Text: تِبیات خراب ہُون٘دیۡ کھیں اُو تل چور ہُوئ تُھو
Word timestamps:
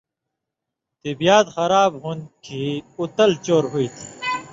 تِبیات 1.01 1.45
خراب 1.55 1.91
ہُون٘دیۡ 2.01 2.35
کھیں 2.43 2.75
اُو 2.97 3.03
تل 3.15 3.31
چور 3.45 3.63
ہُوئ 3.71 3.87
تُھو 3.95 4.05